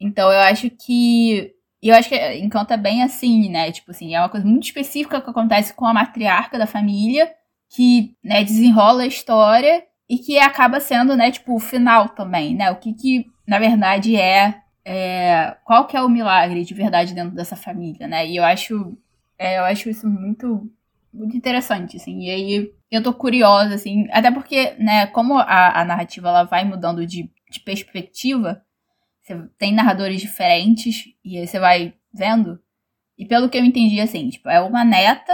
[0.00, 3.72] Então eu acho que eu acho que Encanto é bem assim, né?
[3.72, 7.32] Tipo assim, é uma coisa muito específica que acontece com a matriarca da família,
[7.68, 12.70] que, né, desenrola a história e que acaba sendo, né, tipo, o final também, né?
[12.70, 17.34] O que que, na verdade, é, é qual que é o milagre de verdade dentro
[17.34, 18.26] dessa família, né?
[18.26, 18.96] E eu acho,
[19.38, 20.70] é, eu acho isso muito,
[21.12, 22.20] muito interessante, assim.
[22.22, 26.64] E aí eu tô curiosa, assim, até porque, né, como a, a narrativa ela vai
[26.64, 28.62] mudando de, de perspectiva,
[29.22, 32.60] você tem narradores diferentes e aí você vai vendo.
[33.16, 35.32] E pelo que eu entendi, assim, tipo, é uma neta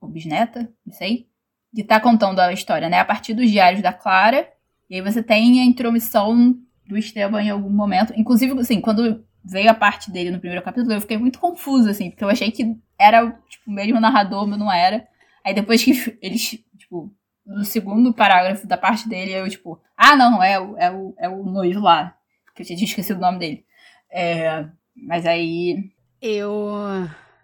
[0.00, 1.28] ou bisneta, não sei,
[1.74, 2.98] que tá contando a história, né?
[2.98, 4.48] A partir dos diários da Clara.
[4.88, 8.14] E aí você tem a intromissão do Esteban em algum momento.
[8.16, 12.10] Inclusive, assim, quando veio a parte dele no primeiro capítulo, eu fiquei muito confusa, assim,
[12.10, 15.06] porque eu achei que era, tipo, o mesmo narrador, mas não era.
[15.44, 17.12] Aí depois que eles, tipo,
[17.46, 21.28] no segundo parágrafo da parte dele, eu, tipo, ah, não, é o, é o, é
[21.28, 22.14] o noivo lá.
[22.54, 23.64] Que eu tinha esquecido o nome dele.
[24.10, 24.64] É,
[24.96, 25.90] mas aí.
[26.20, 26.72] Eu.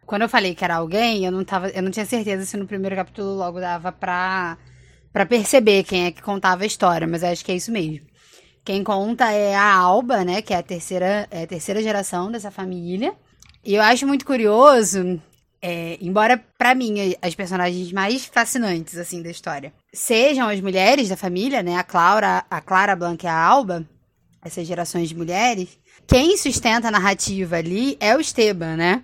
[0.07, 2.67] Quando eu falei que era alguém, eu não, tava, eu não tinha certeza se no
[2.67, 4.59] primeiro capítulo logo dava pra,
[5.13, 8.05] pra perceber quem é que contava a história, mas acho que é isso mesmo.
[8.65, 10.41] Quem conta é a Alba, né?
[10.41, 13.13] Que é a terceira, é a terceira geração dessa família.
[13.65, 15.21] E eu acho muito curioso,
[15.61, 21.17] é, embora para mim as personagens mais fascinantes assim da história sejam as mulheres da
[21.17, 21.77] família, né?
[21.77, 23.87] A Clara, a Clara Blanca e a Alba,
[24.45, 25.79] essas gerações de mulheres.
[26.07, 29.03] Quem sustenta a narrativa ali é o Esteban, né?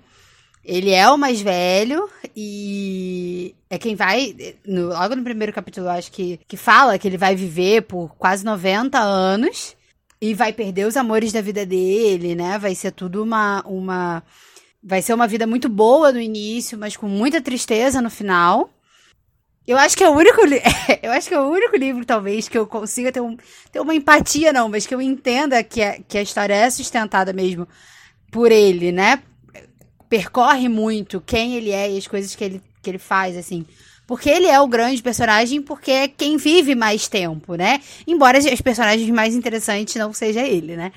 [0.64, 4.37] Ele é o mais velho e é quem vai.
[4.66, 8.44] No, logo no primeiro capítulo, acho que, que fala que ele vai viver por quase
[8.44, 9.75] 90 anos
[10.20, 12.59] e vai perder os amores da vida dele, né?
[12.59, 13.62] Vai ser tudo uma.
[13.66, 14.23] uma
[14.83, 18.70] vai ser uma vida muito boa no início, mas com muita tristeza no final.
[19.66, 20.40] Eu acho que é o único
[21.03, 23.37] eu acho que é o único livro talvez que eu consiga ter, um,
[23.70, 27.33] ter uma empatia não, mas que eu entenda que a, que a história é sustentada
[27.33, 27.68] mesmo
[28.31, 29.23] por ele, né?
[30.11, 33.64] Percorre muito quem ele é e as coisas que ele, que ele faz, assim.
[34.07, 37.81] Porque ele é o grande personagem, porque é quem vive mais tempo, né?
[38.05, 40.90] Embora os personagens mais interessantes não seja ele, né?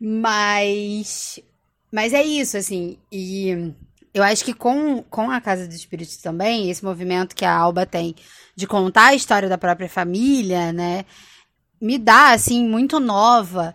[0.00, 1.40] Mas.
[1.90, 2.96] Mas é isso, assim.
[3.10, 3.72] E
[4.14, 7.84] eu acho que com, com a Casa dos Espíritos também, esse movimento que a Alba
[7.84, 8.14] tem
[8.54, 11.04] de contar a história da própria família, né?
[11.80, 13.74] Me dá, assim, muito nova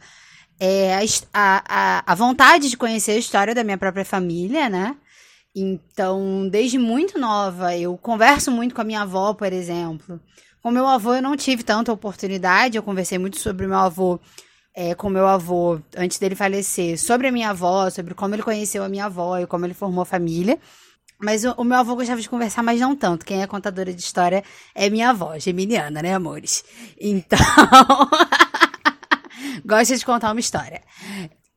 [0.60, 4.96] é, a, a, a vontade de conhecer a história da minha própria família, né?
[5.56, 10.20] Então, desde muito nova, eu converso muito com a minha avó, por exemplo.
[10.62, 14.20] Com meu avô, eu não tive tanta oportunidade, eu conversei muito sobre meu avô,
[14.76, 18.84] é, com meu avô, antes dele falecer, sobre a minha avó, sobre como ele conheceu
[18.84, 20.60] a minha avó e como ele formou a família.
[21.20, 23.26] Mas o, o, meu avô gostava de conversar, mas não tanto.
[23.26, 24.43] Quem é contadora de história
[24.76, 26.63] é minha avó, geminiana, né, amores?
[27.00, 27.39] Então.
[29.67, 30.82] gosta de contar uma história.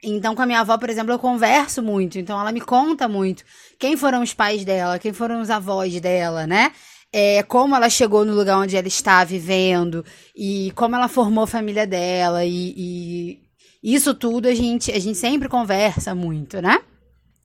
[0.03, 2.19] Então, com a minha avó, por exemplo, eu converso muito.
[2.19, 3.45] Então, ela me conta muito
[3.79, 6.73] quem foram os pais dela, quem foram os avós dela, né?
[7.13, 11.47] É, como ela chegou no lugar onde ela está vivendo e como ela formou a
[11.47, 13.43] família dela e, e
[13.83, 16.81] isso tudo a gente, a gente sempre conversa muito, né?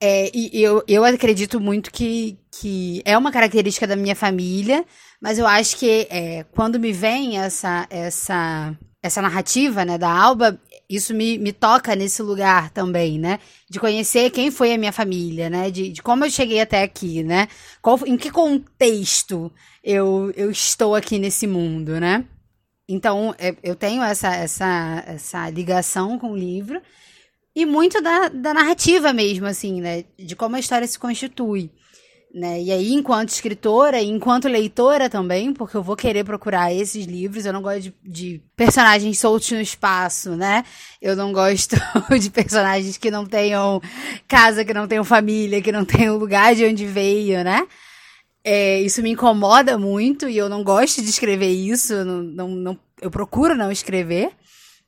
[0.00, 4.84] É, e eu, eu acredito muito que, que é uma característica da minha família,
[5.20, 8.76] mas eu acho que é, quando me vem essa, essa
[9.06, 13.40] essa narrativa, né, da Alba, isso me, me toca nesse lugar também, né?
[13.68, 15.70] De conhecer quem foi a minha família, né?
[15.70, 17.48] De, de como eu cheguei até aqui, né?
[17.82, 22.24] Qual, em que contexto eu, eu estou aqui nesse mundo, né?
[22.88, 26.80] Então, é, eu tenho essa, essa, essa ligação com o livro
[27.54, 30.04] e muito da, da narrativa mesmo, assim, né?
[30.16, 31.70] De como a história se constitui.
[32.36, 32.60] Né?
[32.60, 37.46] E aí, enquanto escritora e enquanto leitora também, porque eu vou querer procurar esses livros,
[37.46, 40.62] eu não gosto de, de personagens soltos no espaço, né?
[41.00, 41.76] Eu não gosto
[42.20, 43.80] de personagens que não tenham
[44.28, 47.66] casa, que não tenham família, que não tenham lugar de onde veio, né?
[48.44, 52.78] É, isso me incomoda muito e eu não gosto de escrever isso, não, não, não,
[53.00, 54.30] eu procuro não escrever.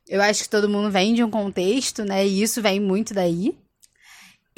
[0.07, 2.27] Eu acho que todo mundo vem de um contexto, né?
[2.27, 3.57] E isso vem muito daí.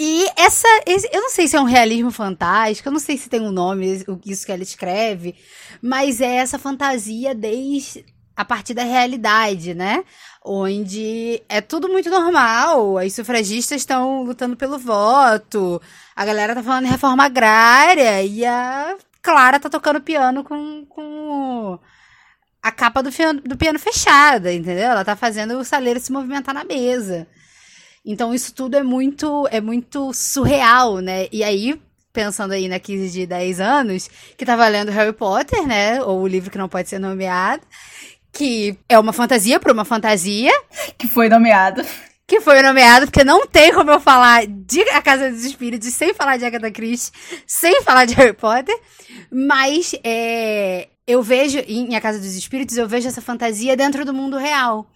[0.03, 0.67] E essa,
[1.11, 4.03] eu não sei se é um realismo fantástico, eu não sei se tem um nome,
[4.25, 5.35] isso que ela escreve,
[5.79, 8.03] mas é essa fantasia desde
[8.35, 10.03] a partir da realidade, né?
[10.43, 15.79] Onde é tudo muito normal, as sufragistas estão lutando pelo voto,
[16.15, 21.77] a galera tá falando reforma agrária e a Clara tá tocando piano com, com
[22.59, 24.89] a capa do piano, do piano fechada, entendeu?
[24.89, 27.27] Ela tá fazendo o saleiro se movimentar na mesa.
[28.05, 31.27] Então isso tudo é muito é muito surreal, né?
[31.31, 31.79] E aí,
[32.11, 36.01] pensando aí na crise de 10 anos, que tava lendo Harry Potter, né?
[36.01, 37.63] Ou o livro que não pode ser nomeado,
[38.31, 40.51] que é uma fantasia para uma fantasia.
[40.97, 41.83] Que foi nomeado.
[42.25, 46.13] Que foi nomeado, porque não tem como eu falar de A Casa dos Espíritos sem
[46.13, 47.11] falar de Agatha Christie,
[47.45, 48.77] sem falar de Harry Potter.
[49.29, 54.13] Mas é, eu vejo, em A Casa dos Espíritos, eu vejo essa fantasia dentro do
[54.13, 54.87] mundo real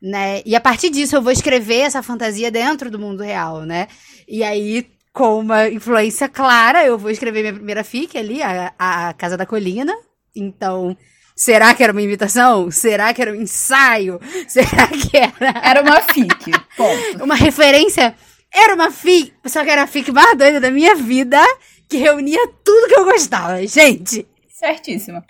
[0.00, 0.42] né?
[0.46, 3.88] E a partir disso eu vou escrever essa fantasia dentro do mundo real, né?
[4.26, 9.12] E aí, com uma influência clara, eu vou escrever minha primeira fic ali, a, a
[9.14, 9.94] Casa da Colina.
[10.34, 10.96] Então,
[11.36, 12.70] será que era uma imitação?
[12.70, 14.20] Será que era um ensaio?
[14.48, 15.60] Será que era.
[15.62, 16.50] Era uma fic.
[16.76, 17.24] Ponto.
[17.24, 18.14] uma referência?
[18.52, 21.40] Era uma fic, só que era a fic mais doida da minha vida,
[21.88, 24.26] que reunia tudo que eu gostava, gente.
[24.48, 25.24] Certíssima.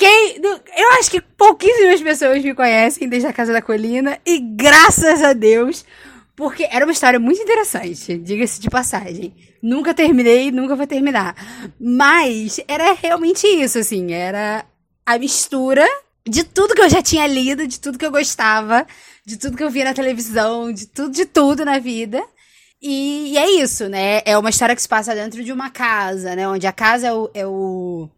[0.00, 0.40] Quem.
[0.42, 4.18] Eu acho que pouquíssimas pessoas me conhecem desde a Casa da Colina.
[4.24, 5.84] E graças a Deus,
[6.34, 9.34] porque era uma história muito interessante, diga-se de passagem.
[9.62, 11.36] Nunca terminei, nunca vou terminar.
[11.78, 14.10] Mas era realmente isso, assim.
[14.10, 14.64] Era
[15.04, 15.86] a mistura
[16.26, 18.86] de tudo que eu já tinha lido, de tudo que eu gostava,
[19.26, 22.24] de tudo que eu via na televisão, de tudo, de tudo na vida.
[22.80, 24.22] E, e é isso, né?
[24.24, 26.48] É uma história que se passa dentro de uma casa, né?
[26.48, 28.08] Onde a casa é o, é o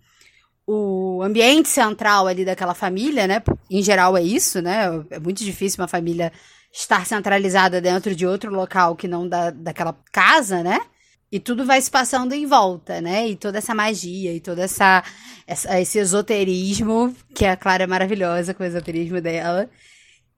[0.66, 3.42] o ambiente central ali daquela família, né?
[3.70, 4.84] Em geral é isso, né?
[5.10, 6.32] É muito difícil uma família
[6.72, 10.80] estar centralizada dentro de outro local que não da, daquela casa, né?
[11.30, 13.28] E tudo vai se passando em volta, né?
[13.28, 15.02] E toda essa magia e todo essa,
[15.46, 19.68] essa, esse esoterismo, que a Clara é maravilhosa com o esoterismo dela.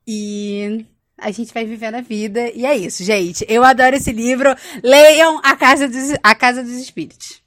[0.07, 0.87] E
[1.19, 2.49] a gente vai vivendo a vida.
[2.55, 3.45] E é isso, gente.
[3.49, 4.55] Eu adoro esse livro.
[4.83, 7.43] Leiam A Casa dos, a Casa dos Espíritos.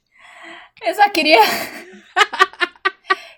[0.82, 1.40] Eu só queria.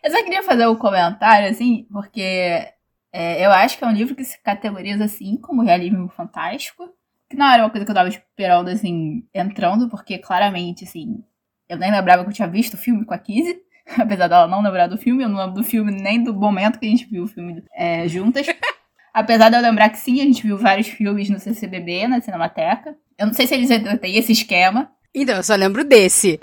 [0.02, 2.66] Eu só queria fazer um comentário, assim, porque
[3.12, 6.88] é, eu acho que é um livro que se categoriza, assim, como realismo fantástico.
[7.28, 11.22] Que não era uma coisa que eu tava esperando, assim, entrando, porque claramente, assim,
[11.68, 13.60] eu nem lembrava que eu tinha visto o filme com a Kizzy.
[13.98, 16.86] Apesar dela não lembrar do filme, eu não lembro do filme nem do momento que
[16.86, 18.46] a gente viu o filme é, juntas.
[19.12, 22.96] Apesar de eu lembrar que sim, a gente viu vários filmes no CCBB, na Cinemateca.
[23.18, 23.68] Eu não sei se eles
[24.00, 24.90] têm esse esquema.
[25.14, 26.38] Então, eu só lembro desse.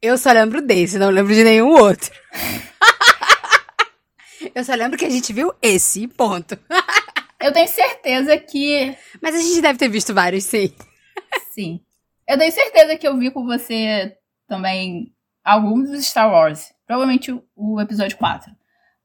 [0.00, 2.10] Eu só lembro desse, não lembro de nenhum outro.
[4.54, 6.58] eu só lembro que a gente viu esse, ponto.
[7.40, 8.96] eu tenho certeza que.
[9.20, 10.72] Mas a gente deve ter visto vários, sim.
[11.52, 11.80] sim.
[12.26, 14.16] Eu tenho certeza que eu vi com você
[14.48, 15.12] também
[15.44, 16.72] alguns dos Star Wars.
[16.86, 18.50] Provavelmente o, o episódio 4.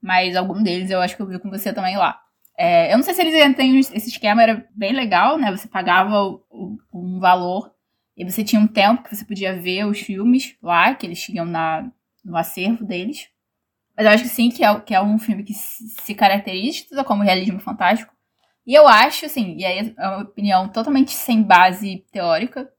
[0.01, 2.19] Mas algum deles eu acho que eu vi com você também lá.
[2.57, 5.49] É, eu não sei se eles ainda têm esse esquema, era bem legal, né?
[5.49, 7.73] Você pagava o, o, um valor
[8.17, 11.45] e você tinha um tempo que você podia ver os filmes lá, que eles tinham
[11.45, 11.89] na,
[12.23, 13.29] no acervo deles.
[13.99, 17.21] Mas eu acho que sim, que é, que é um filme que se caracteriza como
[17.21, 18.13] realismo fantástico.
[18.65, 22.71] E eu acho, assim, e aí é uma opinião totalmente sem base teórica.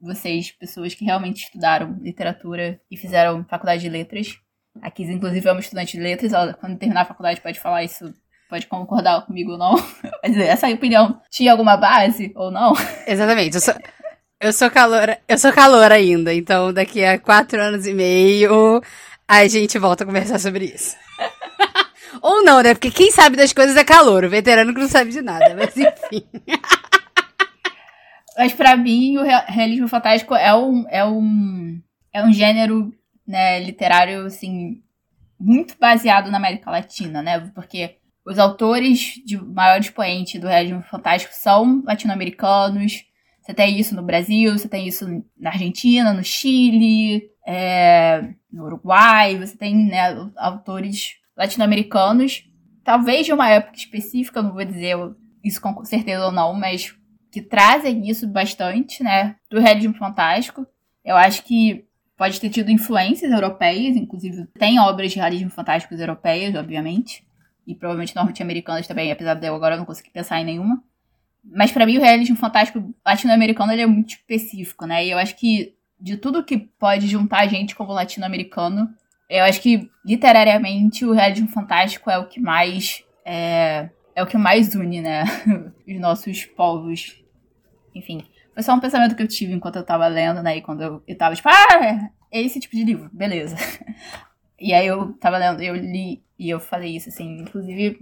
[0.00, 4.38] Vocês, pessoas que realmente estudaram literatura e fizeram faculdade de letras.
[4.80, 6.32] A Kiz, inclusive, é uma estudante de letras.
[6.32, 8.14] Ela, quando terminar a faculdade, pode falar isso
[8.48, 9.74] pode concordar comigo ou não.
[10.24, 12.72] Mas essa opinião tinha alguma base ou não?
[13.06, 13.56] Exatamente.
[13.56, 13.74] Eu sou,
[14.40, 18.80] eu sou calor, eu sou calor ainda, então daqui a quatro anos e meio
[19.28, 20.96] a gente volta a conversar sobre isso.
[22.22, 22.74] Ou não, né?
[22.74, 25.74] Porque quem sabe das coisas é calor, o veterano que não sabe de nada, mas
[25.76, 26.26] enfim.
[28.36, 31.80] mas para mim o realismo fantástico é um, é um,
[32.12, 32.92] é um gênero
[33.26, 34.82] né, literário, assim,
[35.38, 37.40] muito baseado na América Latina, né?
[37.54, 43.04] Porque os autores de maior expoente do realismo fantástico são latino-americanos,
[43.40, 45.06] você tem isso no Brasil, você tem isso
[45.38, 52.44] na Argentina, no Chile, é, no Uruguai, você tem né, autores latino-americanos,
[52.82, 54.96] talvez de uma época específica, não vou dizer
[55.44, 56.96] isso com certeza ou não, mas
[57.30, 60.66] que trazem isso bastante, né, do realismo fantástico.
[61.04, 61.84] Eu acho que
[62.16, 67.24] pode ter tido influências europeias, inclusive tem obras de realismo fantástico europeias, obviamente,
[67.64, 70.82] e provavelmente norte-americanas também, apesar de eu agora não conseguir pensar em nenhuma.
[71.44, 75.06] Mas para mim o realismo fantástico latino-americano ele é muito específico, né?
[75.06, 78.88] E eu acho que de tudo que pode juntar a gente como latino-americano,
[79.28, 84.38] eu acho que literariamente o realismo fantástico é o que mais é, é o que
[84.38, 85.24] mais une, né?
[85.86, 87.22] Os nossos povos.
[87.94, 90.56] Enfim, foi só um pensamento que eu tive enquanto eu tava lendo, né?
[90.56, 93.56] E quando eu, eu tava tipo, ah, é esse tipo de livro, beleza.
[94.58, 98.00] E aí eu tava lendo, eu li e eu falei isso, assim, inclusive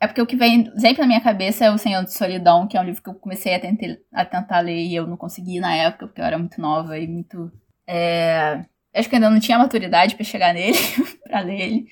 [0.00, 2.76] é porque o que vem sempre na minha cabeça é O Senhor de Solidão, que
[2.76, 5.60] é um livro que eu comecei a, tentar, a tentar ler e eu não consegui
[5.60, 7.50] na época, porque eu era muito nova e muito.
[7.86, 8.64] É...
[8.94, 10.78] Acho que ainda não tinha maturidade para chegar nele,
[11.24, 11.86] para ler ele.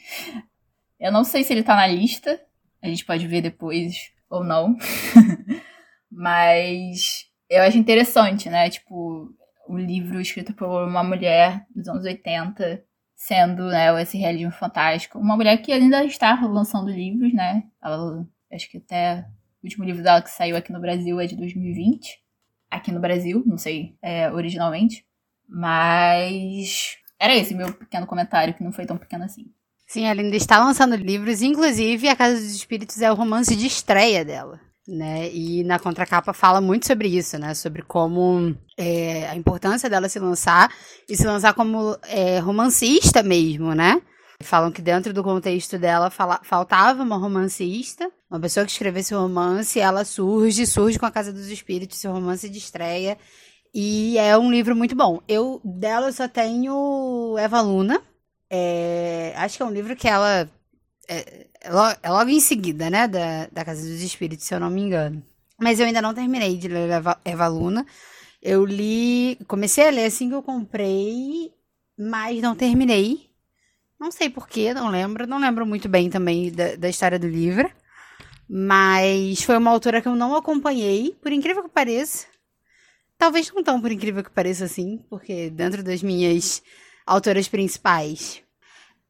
[1.01, 2.41] Eu não sei se ele tá na lista,
[2.83, 4.77] a gente pode ver depois ou não.
[6.11, 8.69] Mas eu acho interessante, né?
[8.69, 9.35] Tipo,
[9.69, 12.85] um livro escrito por uma mulher dos anos 80
[13.23, 15.17] sendo né, esse realismo fantástico.
[15.17, 17.63] Uma mulher que ainda está lançando livros, né?
[17.81, 19.25] Ela, acho que até
[19.63, 22.21] o último livro dela que saiu aqui no Brasil é de 2020.
[22.69, 25.07] Aqui no Brasil, não sei é, originalmente.
[25.49, 29.47] Mas era esse meu pequeno comentário, que não foi tão pequeno assim.
[29.87, 33.67] Sim, ela ainda está lançando livros, inclusive A Casa dos Espíritos é o romance de
[33.69, 35.31] estreia dela né?
[35.33, 37.55] E na contracapa fala muito sobre isso, né?
[37.55, 40.73] Sobre como é, a importância dela se lançar
[41.09, 44.01] e se lançar como é, romancista mesmo, né?
[44.43, 49.79] Falam que dentro do contexto dela fala, faltava uma romancista, uma pessoa que escrevesse romance,
[49.79, 53.17] ela surge, surge com a Casa dos Espíritos, seu romance de estreia.
[53.75, 55.21] E é um livro muito bom.
[55.29, 58.03] Eu dela só tenho Eva Luna,
[58.51, 60.51] É, acho que é um livro que ela.
[61.09, 63.09] É, é logo em seguida, né?
[63.09, 65.23] Da, da Casa dos Espíritos, se eu não me engano.
[65.59, 67.87] Mas eu ainda não terminei de ler Eva, Eva Luna.
[68.43, 69.39] Eu li.
[69.47, 71.53] Comecei a ler assim que eu comprei,
[71.99, 73.31] mas não terminei.
[73.99, 75.27] Não sei porquê, não lembro.
[75.27, 77.71] Não lembro muito bem também da, da história do livro.
[78.49, 82.27] Mas foi uma autora que eu não acompanhei, por incrível que pareça.
[83.17, 86.61] Talvez não tão por incrível que pareça assim, porque dentro das minhas
[87.07, 88.43] autoras principais,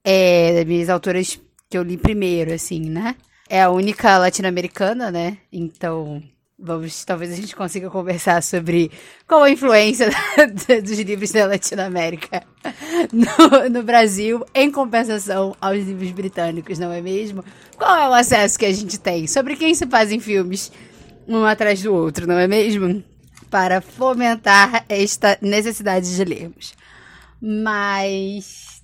[0.04, 1.40] é, das minhas autoras
[1.72, 3.16] que eu li primeiro, assim, né?
[3.48, 5.38] É a única latino-americana, né?
[5.50, 6.22] Então,
[6.58, 8.90] vamos, talvez a gente consiga conversar sobre
[9.26, 10.10] qual a influência
[10.84, 12.42] dos livros da Latinoamérica
[13.10, 17.42] no, no, Brasil, em compensação aos livros britânicos, não é mesmo?
[17.78, 19.26] Qual é o acesso que a gente tem?
[19.26, 20.70] Sobre quem se fazem filmes
[21.26, 23.02] um atrás do outro, não é mesmo?
[23.48, 26.74] Para fomentar esta necessidade de lermos.
[27.40, 28.81] Mas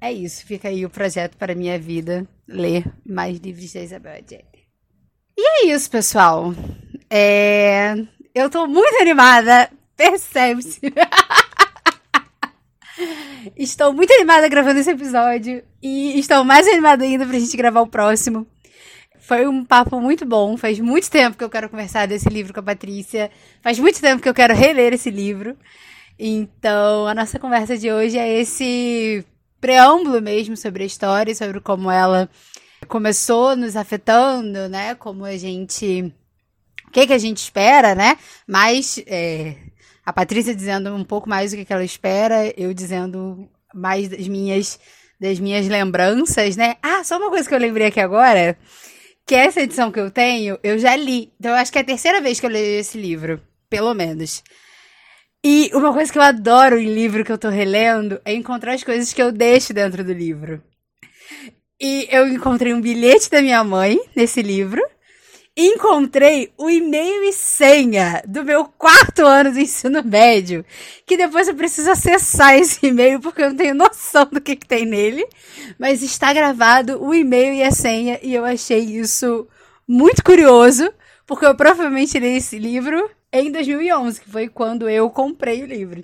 [0.00, 4.44] é isso, fica aí o projeto para minha vida, ler mais livros da Isabel Adjeli.
[5.36, 6.54] E é isso, pessoal.
[7.08, 7.94] É...
[8.34, 10.80] Eu tô muito animada, percebe-se.
[13.56, 17.86] estou muito animada gravando esse episódio e estou mais animada ainda pra gente gravar o
[17.86, 18.46] próximo.
[19.18, 20.56] Foi um papo muito bom.
[20.56, 23.30] Faz muito tempo que eu quero conversar desse livro com a Patrícia.
[23.62, 25.56] Faz muito tempo que eu quero reler esse livro.
[26.18, 29.24] Então, a nossa conversa de hoje é esse
[29.60, 32.28] preâmbulo mesmo sobre a história, sobre como ela
[32.88, 34.94] começou nos afetando, né?
[34.94, 36.12] Como a gente.
[36.86, 38.18] O que, que a gente espera, né?
[38.46, 39.54] Mas é,
[40.04, 44.26] a Patrícia dizendo um pouco mais do que, que ela espera, eu dizendo mais das
[44.26, 44.80] minhas,
[45.20, 46.76] das minhas lembranças, né?
[46.82, 48.58] Ah, só uma coisa que eu lembrei aqui agora,
[49.24, 51.32] que essa edição que eu tenho, eu já li.
[51.38, 54.42] Então, eu acho que é a terceira vez que eu leio esse livro, pelo menos.
[55.42, 58.84] E uma coisa que eu adoro em livro que eu tô relendo é encontrar as
[58.84, 60.62] coisas que eu deixo dentro do livro.
[61.80, 64.82] E eu encontrei um bilhete da minha mãe nesse livro.
[65.56, 70.62] Encontrei o e-mail e senha do meu quarto ano de ensino médio.
[71.06, 74.66] Que depois eu preciso acessar esse e-mail porque eu não tenho noção do que, que
[74.66, 75.26] tem nele.
[75.78, 79.48] Mas está gravado o e-mail e a senha e eu achei isso
[79.88, 80.92] muito curioso.
[81.26, 86.02] Porque eu provavelmente li esse livro em 2011, que foi quando eu comprei o livro.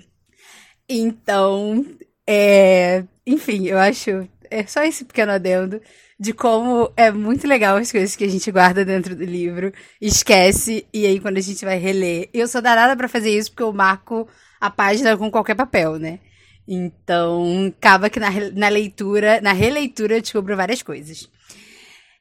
[0.88, 1.84] Então,
[2.26, 5.80] é, enfim, eu acho é só esse pequeno adendo
[6.18, 10.86] de como é muito legal as coisas que a gente guarda dentro do livro, esquece
[10.92, 13.72] e aí quando a gente vai reler, eu sou danada para fazer isso porque eu
[13.72, 14.28] marco
[14.60, 16.20] a página com qualquer papel, né?
[16.66, 21.28] Então, acaba que na, na leitura, na releitura eu descubro várias coisas.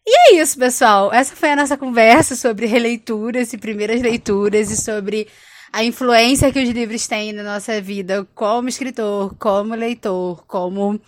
[0.07, 1.11] E é isso, pessoal.
[1.11, 5.27] Essa foi a nossa conversa sobre releituras e primeiras leituras e sobre
[5.73, 11.01] a influência que os livros têm na nossa vida como escritor, como leitor, como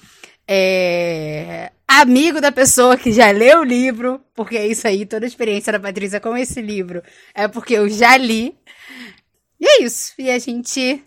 [0.47, 5.27] é, amigo da pessoa que já leu o livro, porque é isso aí, toda a
[5.27, 8.57] experiência da Patrícia com esse livro é porque eu já li.
[9.59, 10.13] E é isso.
[10.19, 11.03] E a gente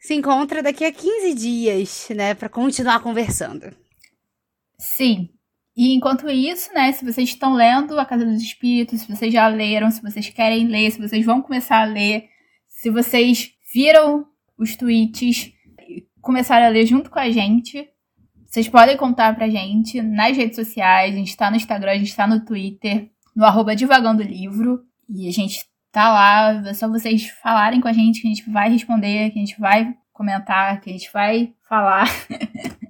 [0.00, 3.74] se encontra daqui a 15 dias, né, para continuar conversando.
[4.80, 5.28] Sim,
[5.78, 9.46] e enquanto isso, né, se vocês estão lendo A Casa dos Espíritos, se vocês já
[9.46, 12.24] leram, se vocês querem ler, se vocês vão começar a ler,
[12.66, 14.26] se vocês viram
[14.58, 15.52] os tweets
[15.88, 17.88] e começaram a ler junto com a gente,
[18.44, 22.16] vocês podem contar pra gente nas redes sociais, a gente tá no Instagram, a gente
[22.16, 27.28] tá no Twitter, no arroba Divagando Livro, e a gente tá lá, é só vocês
[27.40, 30.90] falarem com a gente que a gente vai responder, que a gente vai comentar, que
[30.90, 32.08] a gente vai falar.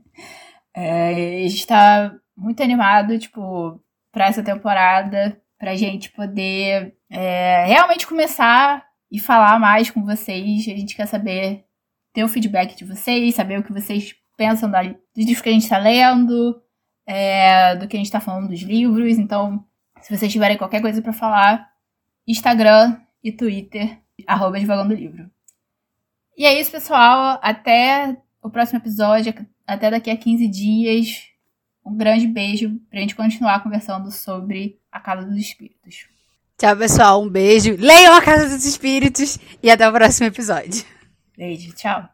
[0.75, 3.81] é, a gente tá muito animado, tipo,
[4.13, 10.61] pra essa temporada, pra gente poder é, realmente começar e falar mais com vocês.
[10.69, 11.65] A gente quer saber,
[12.13, 15.69] ter o feedback de vocês, saber o que vocês pensam da, dos que a gente
[15.69, 16.63] tá lendo,
[17.05, 19.19] é, do que a gente tá falando dos livros.
[19.19, 19.65] Então,
[20.01, 21.69] se vocês tiverem qualquer coisa para falar,
[22.27, 25.29] Instagram e Twitter, arroba Divagando Livro.
[26.37, 27.41] E é isso, pessoal.
[27.43, 29.35] Até o próximo episódio.
[29.67, 31.28] Até daqui a 15 dias.
[31.89, 36.07] Um grande beijo pra gente continuar conversando sobre a Casa dos Espíritos.
[36.59, 37.23] Tchau, pessoal.
[37.23, 37.77] Um beijo.
[37.79, 40.85] Leiam a Casa dos Espíritos e até o próximo episódio.
[41.37, 41.73] Beijo.
[41.75, 42.09] Tchau.